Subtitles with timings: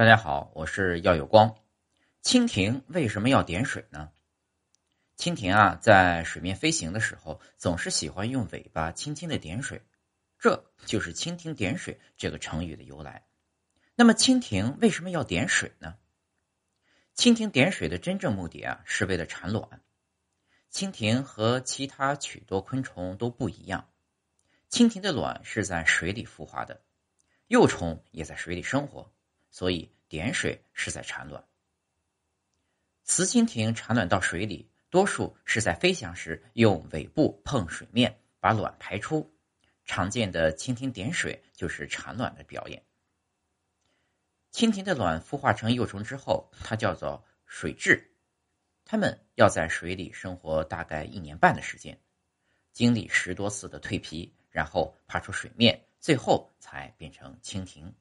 [0.00, 1.54] 大家好，我是耀有光。
[2.22, 4.10] 蜻蜓为什么要点水呢？
[5.18, 9.82] 蜻蜓啊，在水面飞行的时候，总是喜欢用尾巴轻轻的点水，
[10.38, 13.26] 这就是“蜻蜓点水”这个成语的由来。
[13.94, 15.98] 那么，蜻蜓为什么要点水呢？
[17.14, 19.82] 蜻蜓点水的真正目的啊，是为了产卵。
[20.72, 23.86] 蜻蜓和其他许多昆虫都不一样，
[24.70, 26.80] 蜻蜓的卵是在水里孵化的，
[27.48, 29.12] 幼虫也在水里生活。
[29.50, 31.44] 所以点水是在产卵。
[33.04, 39.34] 雌蜻蜓产卵到水里，多数是在飞翔时用尾部碰水面，把卵排出。
[39.84, 42.84] 常见的蜻蜓点水就是产卵的表演。
[44.52, 48.04] 蜻蜓的卵孵化成幼虫之后，它叫做水蛭，
[48.84, 51.98] 它们要在水里生活大概一年半的时间，
[52.72, 57.92] 经历十多次的蜕皮，然后爬出水面，最后才变成蜻蜓。